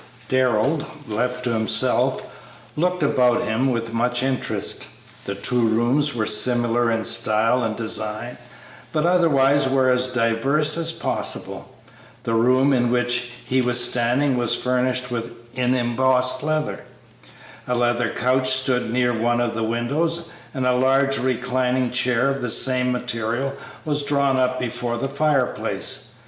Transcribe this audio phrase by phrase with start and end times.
[0.29, 2.23] Darrell, left to himself,
[2.75, 4.87] looked about him with much interest.
[5.25, 8.39] The two rooms were similar in style and design,
[8.91, 11.69] but otherwise were as diverse as possible.
[12.23, 15.03] The room in which he was standing was furnished
[15.53, 16.83] in embossed leather.
[17.67, 22.41] A leather couch stood near one of the windows, and a large reclining chair of
[22.41, 23.53] the same material
[23.85, 26.07] was drawn up before the fireplace.